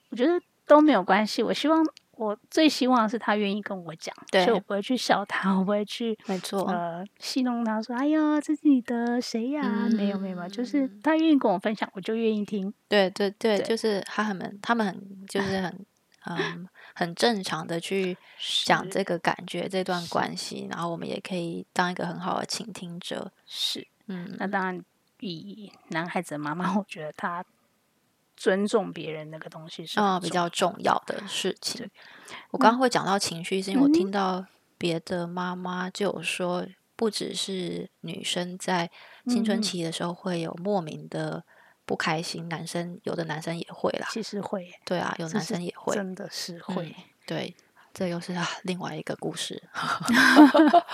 [0.10, 0.34] 我觉得
[0.66, 1.42] 都没有关系。
[1.42, 1.86] 我希望
[2.18, 6.64] 我最希望是他愿意跟我讲，所以对我不会去笑他，我不会去没错。
[6.68, 9.62] 呃戏弄他说：‘哎呀，这是你的谁呀？’
[9.94, 12.74] 没有没有，没有就是他愿意跟我分享，我就愿意听。
[12.88, 15.86] 对对对，对就是他很他们很就是很
[16.26, 18.18] 嗯很正常的去
[18.66, 23.32] 讲这个感觉这段关系，然后我们也可以当一个很好的倾听者。
[23.46, 23.88] 是。
[24.08, 24.82] 嗯，那当然，
[25.20, 27.44] 以男孩子的妈妈，我觉得他
[28.38, 31.90] 尊重别人那个东西是啊、很比较重重要的事情。
[32.52, 34.46] 我刚刚会讲到情绪，是因为我嗯听到
[34.78, 38.90] 别的妈妈就有说，不只是女生在
[39.26, 41.44] 青春嗯期的时候会有莫名的
[41.86, 44.08] 不开心，男生有的男生也会啦。
[44.12, 45.96] 其实会，对啊，有男生也会。
[45.96, 46.96] 真的是会。
[47.26, 47.56] 对，
[47.94, 49.62] 这又是啊另外一个故事。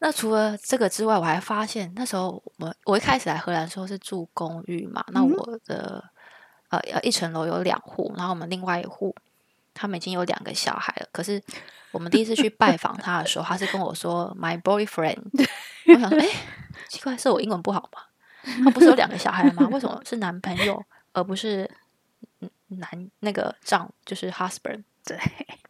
[0.00, 6.04] 那除了这个之外，我还发现那时候我我一开始来荷兰的时候是住公寓嘛，那嗯我的、
[6.68, 9.14] 呃呃一层楼有两户，然后我们另外一户
[9.72, 11.08] 他们已经有两个小孩了。
[11.12, 11.42] 可是
[11.90, 15.22] 我们第一次去拜访他的时候，他是跟我说 “my boyfriend”，
[15.86, 16.26] 我想说，哎、
[16.88, 18.00] 奇怪，是我英文不好吗？
[18.64, 19.66] 他不是有两个小孩吗？
[19.70, 21.70] 为什么是男朋友而不是
[22.40, 24.82] 嗯男那个丈就是 husband？
[25.04, 25.18] 对，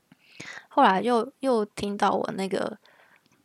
[0.69, 2.77] 后来又又听到我那个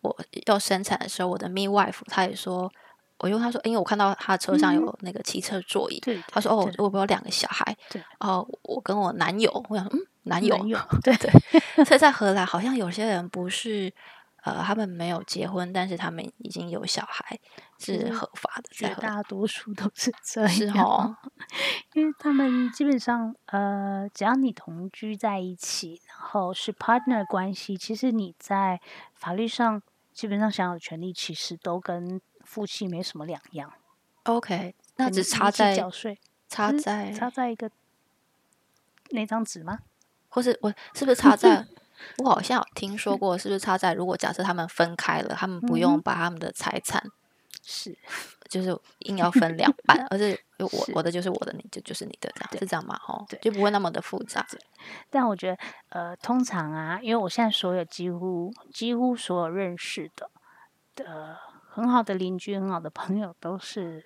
[0.02, 2.72] 我要生产的时候，我的 midwife 他也说，
[3.20, 13.94] 我用他说，因为我看到他车上有那个汽车座椅，对，他说哦，我我有两个小孩，对，哦，我跟我男友，我想说嗯，男友，男友，对对，所以在荷兰好像有些人不是。
[14.44, 17.38] 呃，他们没有结婚，但是他们已经有小孩，
[17.78, 20.50] 是合法的，绝在大多数都是这样。
[20.50, 21.14] 是哦，
[21.94, 28.80] 因为他们基本上，呃，只要你同居在一起，然后是 partner 关系，其实你在
[29.14, 29.82] 法律上
[30.14, 33.72] 基本上享有的权利，其实都跟夫妻没什么两样。
[34.24, 37.70] OK，那只差在缴税，是插在，插在一个
[39.12, 39.78] 那张纸吗？
[40.30, 41.64] 或是我是不是插在？
[42.18, 43.94] 我好像有听说过，是不是插在？
[43.94, 47.04] 如果假设他们分开了，他们不嗯用把他们的财产
[47.62, 47.96] 是
[48.50, 52.98] 就是硬要分两半， 而是我我的就是我的，你就就是你的，这样是这样吗？
[53.00, 54.44] 吼对，就不会那么的复杂。
[55.12, 55.58] 但我觉得，
[55.90, 60.32] 呃，通常啊，因为我现在所有几乎几乎所有认识的
[60.96, 61.38] 的
[61.70, 64.04] 很好的邻居、很好的朋友都是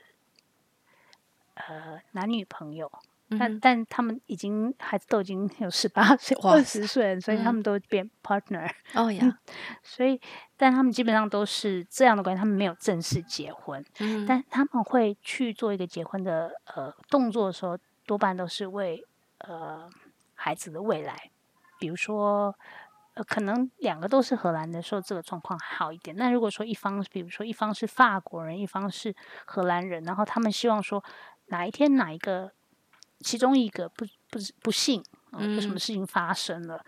[1.56, 2.92] 呃男女朋友，
[3.40, 7.56] 但、但他们已经孩子都已经有十八岁、二十岁了，所以他嗯。
[7.56, 9.12] 们都变 partner，、哦。
[9.12, 9.40] 呀，
[9.82, 10.20] 所以
[10.58, 19.04] 但他们基本上都是这样的关系，他们没有正式结婚，嗯但他们会去做一个结婚的呃动作的时候，多半都是为
[19.40, 19.90] 呃
[20.36, 21.32] 孩子的未来，
[21.80, 22.56] 比如说。
[23.16, 26.16] 呃，可能两个都是荷兰的时候，这个状况还好一点。
[26.16, 31.04] 那如果说一方，比如说一方是法国人，一方是荷兰人，然后他们希望说
[31.48, 32.52] 哪一天哪一个
[33.20, 35.80] 其中一个不不不幸，呃有什么嗯。
[35.80, 36.84] 事情发生了，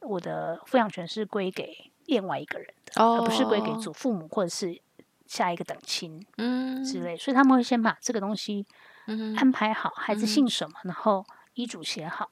[0.00, 3.92] 我的抚养权是归给另外一个人的，哦，而不是归给祖。
[3.92, 4.80] 父母或者是
[5.26, 6.24] 下一个等亲。
[6.38, 6.82] 嗯。
[6.84, 8.64] 之类，所以他们会先把这个东西
[9.36, 12.30] 安排好，孩子嗯姓什么，然后遗嘱写好，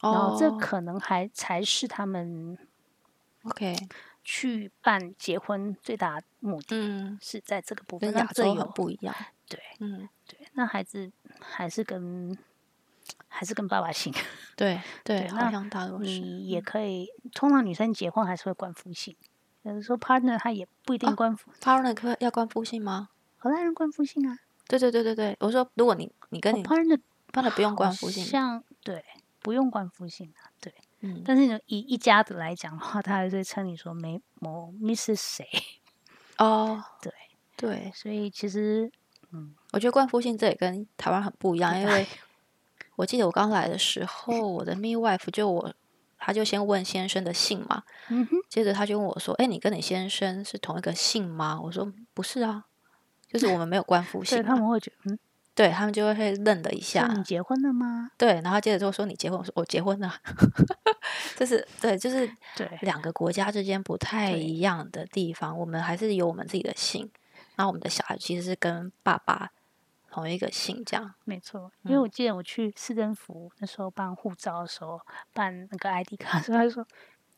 [0.00, 0.56] 然后这哦。
[0.58, 2.56] 可能还才是他们
[3.50, 3.76] OK，
[4.24, 8.12] 去办结婚最大目的嗯，是在这个部分。
[8.12, 9.14] 跟亚洲很不一样。
[9.48, 12.36] 对嗯，对，那孩子还是跟
[13.28, 14.12] 还是跟爸爸姓，
[14.56, 16.04] 对对，对那好像大多是。
[16.04, 17.08] 你也嗯可以。
[17.32, 19.14] 通常女生结婚还是会冠夫姓，
[19.62, 23.10] 有的时候 partner 他也不一定哦冠夫，partner 可要冠夫姓吗？
[23.38, 27.00] 荷兰人冠夫姓啊，对对对对对，我说如果你你跟哦你 partner
[27.32, 29.04] partner 不用好冠夫姓，像对
[29.40, 30.74] 不用冠夫姓啊，对。
[31.06, 35.48] 嗯，但是呢，以一家子来讲的话，他还是会称你说没某 Mrs 谁，
[36.38, 37.12] 哦，对
[37.56, 38.90] 对，所以其实
[39.32, 39.54] 嗯。
[39.72, 42.06] 我觉得冠夫姓这也跟台湾很不一样，因为。
[42.96, 45.74] 我记得我刚来的时候，我的 midwife 就我，
[46.16, 52.64] 他就先问先生的姓嘛，嗯哼，接着他就问我说：“哎，你跟你先生是同一个姓吗？”我说：“不是啊，
[53.30, 54.42] 就是我们没有冠夫姓。
[54.42, 55.18] 他们会觉得，嗯，
[55.56, 58.10] 对他们就会愣了一说下，你结婚了吗？
[58.18, 60.14] 对，然后接着就说你结婚，我说我结婚了，
[61.34, 67.10] 就是对，就是对两个国家之间不太一样的地方，我们还是有我们自己的姓，
[67.56, 69.50] 然后我们的小孩其实是跟爸爸
[70.10, 71.14] 同一个姓，这样。
[71.24, 75.00] 没错，因为嗯我记得我去市政府那时候办护照的时候，
[75.32, 76.86] 办那个 ID 卡的时候，他就说：“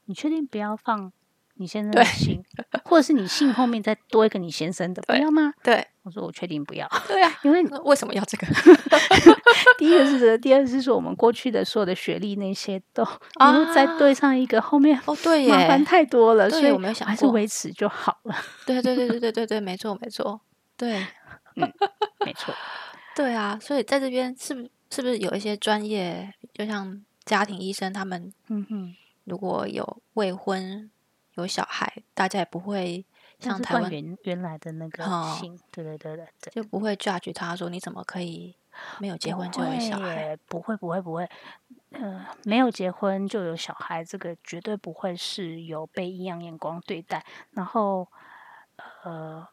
[0.06, 1.12] 你确定不要放
[1.58, 2.42] 你先生的对姓，
[2.84, 8.46] 或者是你姓后面再多一个你先生的，不要吗对？”我说：“我确定不要， 对啊，因为为什么要这个？
[9.76, 13.06] 第一个是这个，第二个是说我们过去的所有的学历那些都，
[13.38, 18.34] 然后再对上一个后面哦，对麻烦，太多了，所以我没有想还是维持就好了。
[18.64, 20.40] 对对对对对对对，没错没错，
[20.76, 21.04] 对
[22.24, 22.54] 没错，
[23.14, 28.94] 对啊，所以在这边是不是是不是有一些专业，就像家庭医生，他们嗯哼，
[29.24, 30.90] 如果有未婚
[31.42, 33.04] 有小孩，大家也不会
[33.38, 36.52] 像是换像台湾原原来的那个哦姓，对对对对对。
[36.52, 38.56] 就不会 judge 他说你怎么可以
[38.98, 40.28] 没有结婚就有小孩？
[40.28, 40.36] 孩？
[40.46, 41.28] 不会不会不会，
[41.90, 47.24] 呃，没有结婚就有小孩，这个绝对不会是有被异样眼光对待。
[47.52, 48.08] 然后，
[49.02, 49.46] 呃，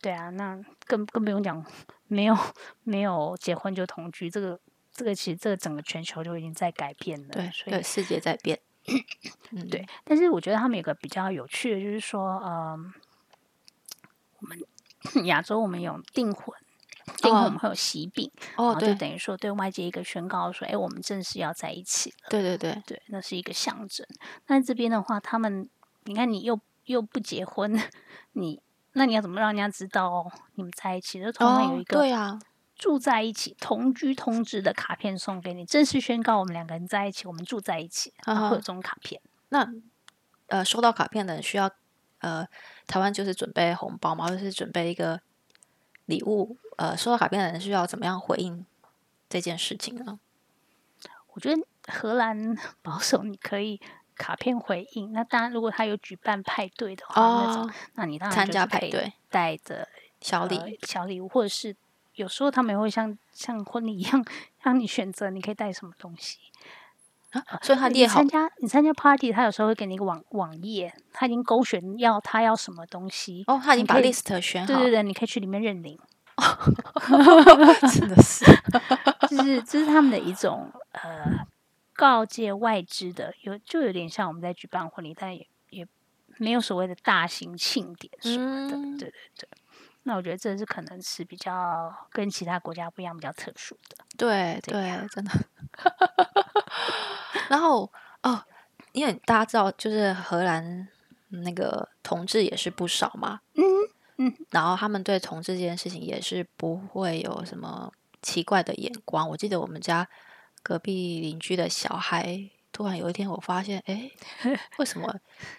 [0.00, 1.64] 对啊，那更更不用讲，
[2.06, 2.36] 没有
[2.82, 4.58] 没有结婚就同居，这个
[4.92, 7.28] 这个其实这个整个全球就已经在改变了。
[7.28, 8.58] 对所以对，世界在变。
[9.52, 12.92] 嗯，对，但是我觉得他们有个比较有趣的，就是说，嗯，
[14.40, 16.54] 我们亚洲我们有订婚，
[17.18, 24.06] 订婚我们会有喜饼，然哦，后就等于说对外界一个宣告说，哎，我们正式要在一起了，对对对，对，那是一个象征。
[24.46, 25.68] 那这边的话，他们
[26.04, 27.78] 你看你又又不结婚，
[28.32, 28.60] 你
[28.92, 31.20] 那你要怎么让人家知道哦你们在一起？
[31.20, 32.38] 就通常有哦一，个对啊，
[32.78, 39.20] 住在一起、同居通知的卡片送给你，正式宣告我们两个人在一起，我们住在一起，然后会有啊这种卡片。
[39.48, 39.68] 那
[40.46, 41.70] 呃，收到卡片的人需要
[42.20, 42.46] 呃，
[42.86, 45.20] 台湾就是准备红包嘛，或者是准备一个
[46.06, 46.56] 礼物。
[46.76, 48.64] 呃，收到卡片的人需要怎么样回应
[49.28, 50.20] 这件事情呢？
[51.32, 51.60] 我觉得
[51.92, 53.80] 荷兰保守，你可以
[54.14, 55.12] 卡片回应。
[55.12, 59.88] 那当然，如果他有举办派对的话，那种哦，那你当然参加派对带着
[60.20, 61.76] 小礼呃小礼物，或者是
[62.18, 64.24] 有时候他们也会像像婚礼一样，
[64.62, 66.38] 让你选择你可以带什么东西。
[67.30, 73.44] 啊，所以他你列好参加你参加 party，他有时候会给你一个网网页，他已经勾选要他要什么东西。
[73.46, 75.98] 哦，他已经把 list 选好，对对对，你可以去里面认领，
[77.92, 78.44] 真的是，
[79.28, 81.46] 就是这是他们的一种呃
[81.94, 85.86] 告诫外资的，有就有点像我们在举办婚礼，但也也
[86.38, 88.76] 没有所谓的大型庆典什么的。
[88.76, 89.48] 嗯对对对。
[90.08, 93.96] 那我觉得这是可能是比较跟其他国家不一样、比较特殊的。
[94.16, 95.30] 对对，真的。
[97.50, 97.92] 然后
[98.22, 98.42] 哦，
[98.92, 100.88] 因为大家知道，就是荷兰
[101.28, 103.62] 那个同志也是不少嘛，嗯
[104.16, 107.92] 嗯，然后他们对同志这件事情也是不会有什么
[108.22, 109.28] 奇怪的眼光。
[109.28, 110.08] 我记得我们家
[110.62, 114.08] 隔壁邻居的小孩，突然有一天我发现，哎，
[114.76, 115.12] 为什么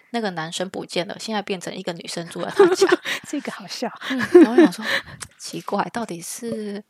[0.08, 2.88] 那个男生不见了，现在变成一个女生住在他家？
[3.28, 3.92] 这个好笑。
[4.08, 4.82] 嗯，然后我想说，
[5.36, 6.82] 奇怪，到底是，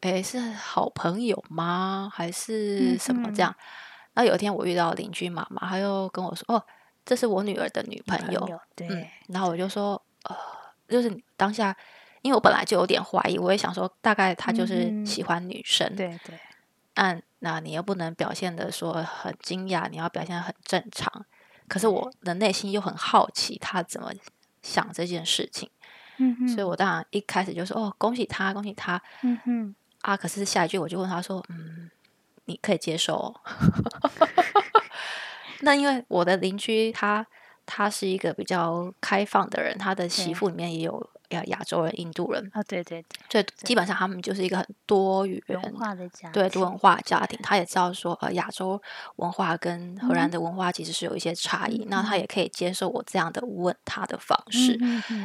[0.00, 2.08] 哎，是好朋友吗？
[2.14, 3.52] 还是什么这样？
[4.14, 6.64] 然后有一天我遇到邻居妈妈，她又跟我说，哦，
[7.04, 8.48] 这是我女儿的女朋友。
[8.48, 10.36] 嗯对，，然后我就说，呃，
[10.88, 11.76] 就是当下，
[12.22, 15.96] 因为我本来就有点怀疑，我也想说，大概他就是嗯喜欢女生。
[15.96, 16.38] 对对，
[16.94, 21.24] 按那你又不能表现的说很惊讶，你要表现得很正常。
[21.68, 24.10] 可是我的内心又很好奇他怎么
[24.62, 25.70] 想这件事情。
[26.16, 30.16] 嗯哼，所以我当然一开始就说哦，恭喜他，恭喜他嗯哼，啊！
[30.16, 31.88] 可是下一句我就问他说，嗯，
[32.46, 33.40] 你可以接受、哦？
[35.60, 37.24] 那因为我的邻居他
[37.66, 48.80] 他是一个比较开放的人，他的媳妇里面也有亚亚洲人、印度人，啊，对对对，所以基本上他们就是一个很多元文化的家对多文化家庭，他也知道说，呃，亚洲
[49.16, 54.78] 文化跟荷兰的文化其实是有一些差异，那他也可以接受我这样的问他的方式。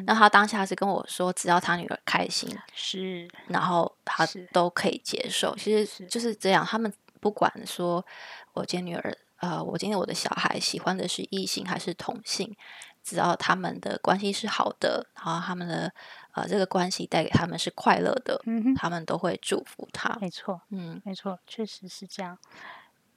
[0.06, 5.56] 那他当下是跟我说，只要他女儿开心，是然后他都可以接受。
[5.56, 8.06] 其实就是这样，他们不管说
[8.54, 12.56] 我今天女儿，呃，我今天我的小孩喜欢的是异性还是同性，
[13.04, 15.94] 只要他们的关系是好的，然后他们的
[16.32, 20.18] 呃这个关系带给他们是快乐的，嗯哼，他们都会祝福他。
[20.22, 20.62] 没错。
[20.70, 22.38] 嗯没错，确实是这样。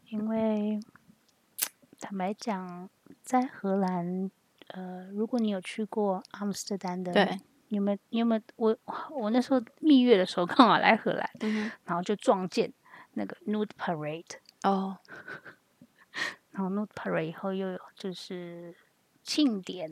[0.08, 0.78] 因为
[2.00, 2.88] 坦白讲，
[3.22, 4.30] 在荷兰，
[4.68, 7.98] 呃，如果你有去过阿姆斯特丹的，对，你有没有？
[8.10, 8.42] 你有没有？
[8.56, 8.76] 我
[9.10, 12.72] 我那时候蜜月的时候刚好来荷兰，嗯然后就撞见
[13.14, 14.24] 那个 nude parade，
[14.62, 14.98] 哦，
[16.52, 18.72] 然后 nude parade 以后又有就是
[19.26, 19.90] 庆典，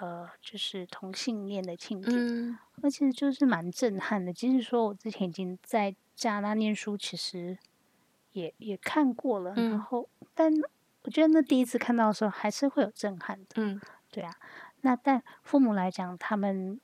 [0.00, 4.32] 呃，就是同性恋的庆典，嗯而且就是蛮震撼的。
[4.32, 7.58] 即使说我之前已经在加拿大念书，其实
[8.32, 10.52] 也也看过了，然嗯后但
[11.04, 14.34] 我觉得那第一次看到的时候还是会有震撼的，嗯，对啊。
[14.80, 16.80] 那但父母来讲，他们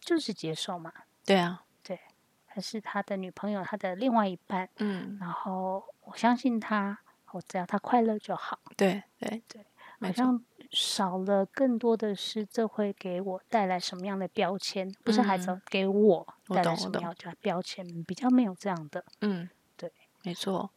[0.00, 0.92] 就是接受嘛，
[1.24, 2.00] 对啊，对
[2.46, 6.98] 还是他的女朋友，他的另外一半，嗯，然后我相信他，
[7.32, 8.60] 我只要他快乐就好。
[8.76, 9.66] 对对对，
[10.00, 14.92] 好像少了更多的是，这会给我带来什么样的标签？
[15.04, 18.04] 不是孩子嗯给我我带来什么样的标签？
[18.04, 19.04] 比较没有这样的。
[19.20, 20.70] 嗯，对，没错。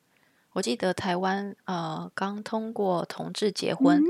[0.54, 4.04] 我记得台湾呃刚通过同志结婚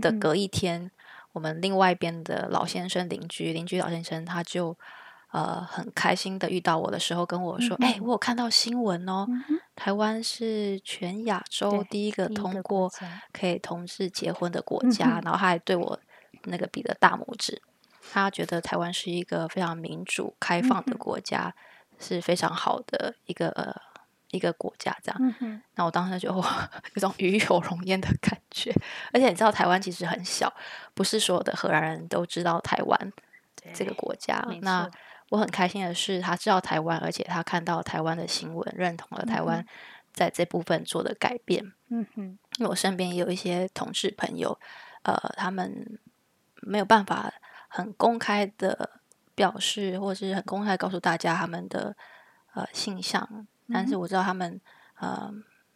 [0.00, 0.90] 的隔一天，
[1.32, 4.76] 我们另外一边的老先生邻居邻居老先生他就
[5.32, 12.90] 呃很开心的遇到我的时候跟我说：“哎、我有看到新闻哦，嗯台湾是全亚洲第一个通过
[13.32, 15.98] 可以同志结婚的国嗯家，然后他还对我
[16.44, 17.60] 那个比了大拇指。
[18.12, 21.54] 他觉得台湾是一个非常民主、开放的国家，
[21.98, 23.74] 是非常好的一个呃
[24.32, 24.94] 一个国家。
[25.02, 28.74] 这样，嗯，那我当时就哇 有种与有荣焉的感觉。
[29.12, 30.52] 而且你知道，台湾其实很小，
[30.94, 33.12] 不是所有的荷兰人都知道台湾
[33.72, 34.44] 这个国家。
[34.60, 34.92] 那错
[35.32, 39.66] 我很开心的是，他知道台湾，而且他看到台湾的新闻，认同了台嗯湾
[40.12, 41.72] 在这部分做的改变。
[41.88, 44.60] 嗯哼，因为我身边也有一些同事朋友，
[45.04, 45.98] 呃，他们
[46.56, 47.32] 没有办法
[47.68, 49.00] 很公开的
[49.34, 51.96] 表示，或是很公开告诉大家他们的
[52.52, 54.60] 呃性向，但是我知道他们
[54.96, 55.32] 呃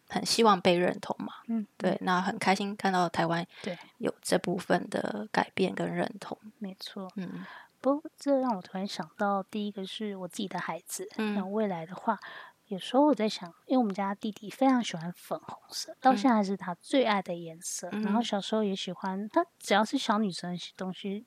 [0.07, 7.11] 很希望被认同嘛，嗯，对，那很开心看到台湾对，有这部分的改变跟认同，没错。
[7.15, 7.43] 嗯
[7.79, 11.51] 不过这让我突然想到，第一个是我自己的孩子，那嗯。
[11.51, 12.19] 未来的话，
[12.67, 16.17] 有时候我在想，因为我们家弟弟非常喜欢粉红色，到嗯。
[16.17, 17.89] 现在是他最爱的颜色。
[17.91, 18.23] 然后嗯。
[18.23, 21.25] 小时候也喜欢，他只要是小女生的东西，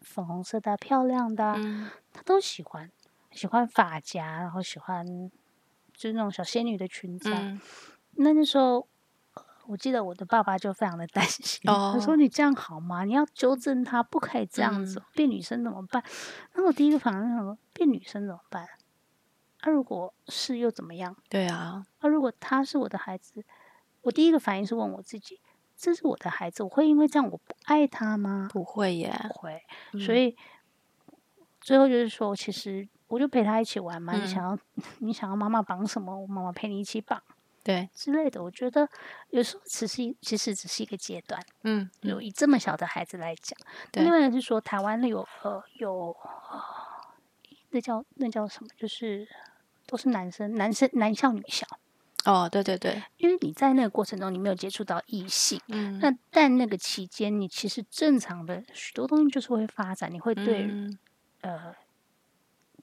[0.00, 1.54] 粉红色的啊、漂亮的
[2.12, 2.90] 他都喜欢，
[3.30, 5.06] 喜欢发夹，然后喜欢
[5.94, 7.40] 就是那种小仙女的裙子、啊。
[7.42, 7.60] 嗯。
[8.16, 8.86] 那那时候，呃
[9.66, 13.04] 我记得我的爸爸就非常的担心， 他说：“哦你这样好吗？
[13.04, 16.02] 你要纠正他，不可以这样子哦，变女生怎么办？”
[16.54, 18.66] 那我第一个反应想说：变女生怎么办？
[19.64, 21.16] 那、如果是又怎么样？
[21.28, 23.44] 对啊，那、如果他是我的孩子，
[24.02, 25.40] 我第一个反应是问我自己：
[25.76, 28.48] 这是我的孩子，我会因为这样我不爱他吗？
[28.52, 29.62] 不会耶，不会。
[30.04, 30.36] 所嗯以
[31.60, 34.12] 最后就是说，其实我就陪他一起玩嘛。
[34.14, 34.58] 你嗯想要
[34.98, 37.22] 你想要妈妈绑什么，我妈妈陪你一起绑
[37.62, 38.42] 对，之类的。
[38.42, 38.88] 我觉得
[39.30, 41.40] 有时候只是其实只是一个阶段。
[41.62, 43.56] 嗯有以这么小的孩子来讲，
[43.92, 46.16] 另外是说，台湾有呃有
[46.50, 46.60] 呃
[47.70, 48.68] 那叫那叫什么？
[48.76, 49.28] 就是
[49.86, 51.66] 都是男生，男生男校女校。
[52.24, 60.98] 哦，对对对，因为你在那个过程中，你没有接触到异性，嗯，那但那个期间，你其实正常的许多东西就是会发展，你会对、嗯
[61.40, 61.74] 呃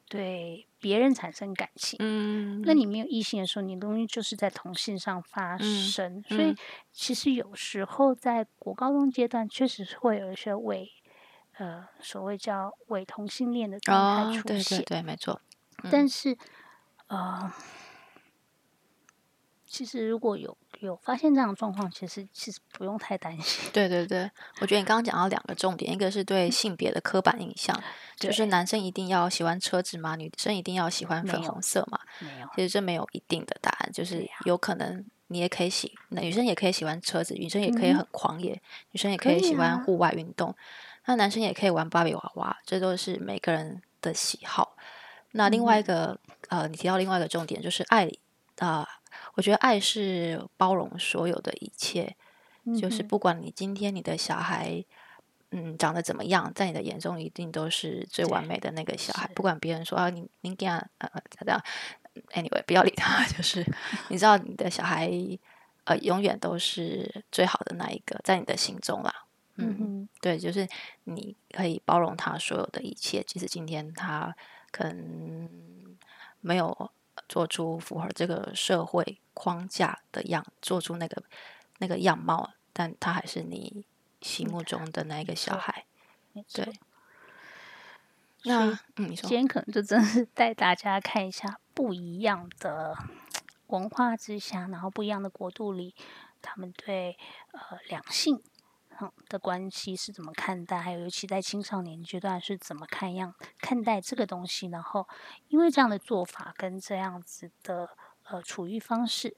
[0.10, 1.98] 对别人产生感情。
[2.02, 6.58] 嗯，那你没有异性的时候，你的东西就是在同性上发生，所以嗯
[6.92, 10.92] 其实有时候在国高中阶段，确实是会有一些伪
[11.58, 14.80] 呃所谓叫伪同性恋的状态哦，出现。
[14.80, 15.40] 对对对，没错，
[15.92, 16.38] 但是
[17.08, 17.52] 呃，
[19.70, 23.70] 其实如果有有发现这样的状况，其实其实不用太担心。
[23.72, 24.30] 对对对，
[24.62, 27.80] 我觉得你刚刚讲到两个重点，一个是对性别的刻板印象，
[28.18, 30.16] 就是男生一定要喜欢车子嘛？
[30.16, 32.00] 女生一定要喜欢粉红色嘛？
[32.20, 38.60] 没有，其实这没有一定的答案，就是有可能你也可以喜，那女生也可以喜欢车子，女生也可以嗯很狂野，
[38.92, 40.56] 女生也可可以以喜欢啊户外运动，
[41.06, 44.76] 那男生也可以玩芭比娃娃，这都是每个人的喜好。
[45.34, 48.10] 那另外一嗯个、呃，你提到另外一个重点就是爱
[48.58, 48.86] 啊、
[49.40, 52.14] 我觉得爱是包容所有的一切，
[52.78, 54.84] 就是不管你今天你的小孩。
[55.52, 59.28] 嗯，长得怎么样，在你的眼中一定都是最完美的那个小孩。
[59.34, 61.60] 不管别人说啊，你你给他呃呃这样
[62.34, 63.66] ，anyway，不要理他， 就是
[64.10, 65.10] 你知道你的小孩
[65.86, 69.26] 呃永远都是最好的那一个，在你的心中啦。
[69.56, 70.68] 嗯，嗯，对，就是
[71.06, 74.36] 你可以包容他所有的一切，即使今天他
[74.70, 75.50] 可能
[76.42, 76.92] 没有
[77.28, 81.24] 做出符合这个社会框架的样，做出那个
[81.78, 83.86] 那个样貌，但他还是你
[84.20, 85.86] 心目中的那一个小孩。
[86.54, 86.78] 对。
[88.44, 92.98] 那嗯，你说今天可能就真的是带大家看一下不一样的
[93.68, 95.96] 文化之下，然后不一样的国度里，
[96.42, 97.18] 他们对
[97.52, 98.42] 呃两性
[99.00, 105.08] 嗯的关系是怎么看待，还有尤其在青少年阶段是怎么看样看待这个东西，然后
[105.48, 107.90] 因为这样的做法跟这样子的
[108.30, 109.36] 呃处遇方式，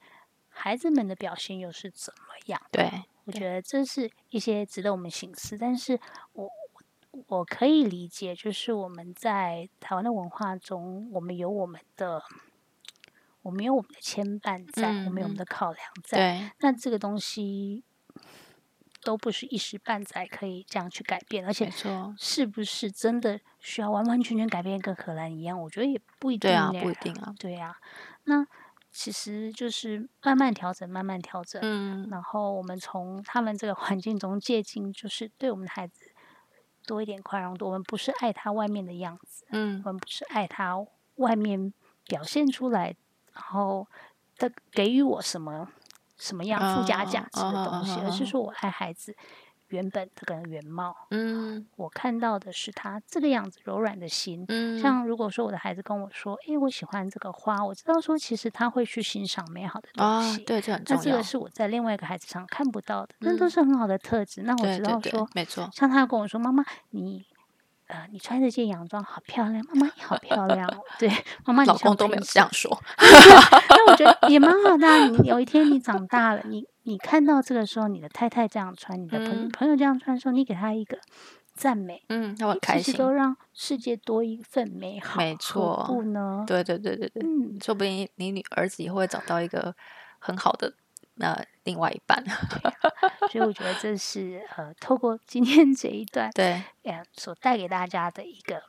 [0.50, 2.62] 孩子们的表现又是怎么样？
[2.72, 6.00] 对，我觉得这是一些值得我们醒思，但是
[6.34, 6.50] 我
[7.12, 12.22] 我我可以理解，就是我们在台湾的文化中，我们有我们的，
[13.42, 16.18] 我们有我们的牵绊在，我们有我们嗯的考量在。
[16.18, 17.84] 对，那这个东西
[19.04, 25.60] 都不是一时半载可以这样去改变，而没且错，是不是真的需要完完全全改变，跟荷兰一样？
[25.62, 27.34] 我觉得也不一定对啊，不一定啊。
[27.40, 27.76] 对呀、
[28.26, 28.46] 那
[28.92, 31.62] 其实就是慢慢调整，慢慢调整。
[31.64, 36.12] 嗯，然后我们从他们这个环境中借鉴，就是对我们的孩子
[36.86, 37.68] 多一点宽容度。
[37.68, 40.76] 我们不是爱他外面的样子，嗯我们不是爱他
[41.16, 41.74] 外面
[42.06, 42.96] 表现出来，
[43.34, 43.88] 然后
[44.38, 45.70] 的给予我什么
[46.18, 49.16] 什么样附加价值的啊东西，而是说我爱孩子
[49.72, 50.96] 原本这个原貌。
[51.10, 54.46] 嗯我看到的是他这个样子柔软的心。
[54.48, 61.24] 嗯，像如果说我的孩子跟我说：“诶，我喜欢这个花。”我知道说其实他会去欣赏美好的东啊西。，对，这很重要那这个。
[61.24, 64.44] 是我在另外一个孩子上看不到的，那都嗯是很好的特质。
[64.44, 65.70] 那我对对对知道说，，没错。
[65.74, 67.26] 像他跟我说：“妈妈，你
[67.92, 71.10] 呃，你穿这件洋装好漂亮，妈妈你好漂亮哦。”对，
[71.46, 72.82] 妈妈你老公都没有这样说。
[72.98, 80.98] 但我觉得也蛮好的啊、你有一天你长大了，你你看到这个时候，你的太太这样穿，你的朋、嗯朋友这样穿的时候，你给他一个
[81.54, 82.84] 赞美，嗯，那我很开心。
[82.84, 86.46] 其实都让世界多一份美好，没错不呢？
[86.48, 89.76] 对对对对对，嗯，说不定你女儿子以后会找到一个
[90.20, 90.74] 很好的
[91.22, 92.24] 呃另外一半。
[93.32, 98.64] 所以我觉得这是呃，透过今天这一段，对，呃，所带给大家的一个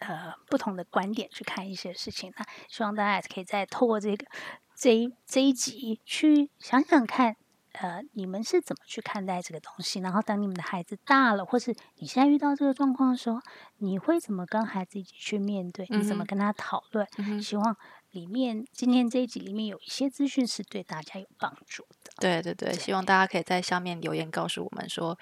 [0.00, 2.32] 呃不同的观点去看一些事情。
[2.36, 4.26] 那希望大家也可以再透过这个
[4.74, 7.36] 这一这一集去想想看，
[7.72, 10.00] 呃，你们是怎么去看待这个东西？
[10.00, 13.40] 然后等你们的孩子大了，或是你现在遇到这个状况的时候，
[13.78, 15.86] 你会怎么跟孩子一起去面对？
[15.90, 17.06] 你怎么跟他讨论？
[17.18, 17.76] 嗯希望
[18.16, 22.10] 里面今天这一集里面有一些资讯是对大家有帮助的。
[22.18, 25.18] 对对对，希望大家可以在下面留言告诉我们说，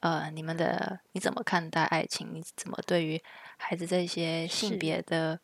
[0.00, 2.30] 呃，你们的你怎么看待爱情？
[2.32, 3.22] 你怎么对于
[3.58, 5.38] 孩子这些性别的，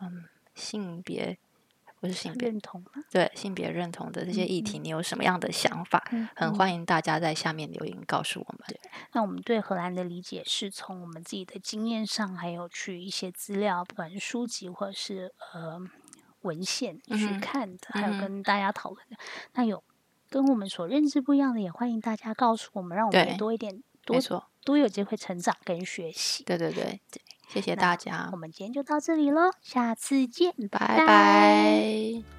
[0.00, 0.24] 嗯，
[0.54, 1.36] 性别
[2.00, 2.92] 不是性别，认同吗？
[3.10, 6.02] 对性别认同的这些议题，你有什么样的想法？
[6.34, 8.78] 很欢迎大家在下面留言告诉我们。
[9.12, 15.78] 那我们对荷兰的理解是从我们自己的经验上，还有去一些资料，不管是书籍或者是呃
[16.42, 19.16] 文献去看的，还有跟大家讨论的。
[19.54, 19.82] 那有
[20.30, 26.44] 跟我们所认知不一样的，也欢迎大家告诉我们，让我们也多一点多错，多有机会成长跟学习。
[26.44, 27.00] 对对对，
[27.48, 32.37] 谢谢大家我，们今天就到这里喽，下次见，拜拜